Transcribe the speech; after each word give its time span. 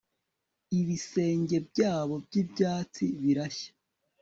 ibisenge 0.79 1.57
byabo 1.69 2.13
by'ibyatsi 2.25 3.05
birashya 3.21 3.71